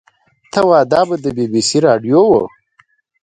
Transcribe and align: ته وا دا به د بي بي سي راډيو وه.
ته 0.51 0.59
وا 0.67 0.79
دا 0.91 1.01
به 1.07 1.15
د 1.23 1.25
بي 1.35 1.45
بي 1.51 1.61
سي 1.69 1.77
راډيو 1.87 2.21
وه. 2.31 2.43